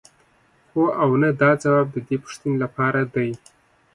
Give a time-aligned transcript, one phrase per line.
[0.71, 3.29] هو او نه دا ځواب د دې پوښتنې لپاره دی.